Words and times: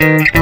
Thank 0.00 0.39